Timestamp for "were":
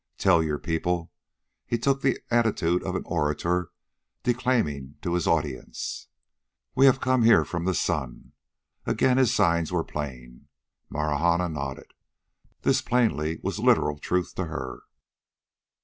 9.71-9.83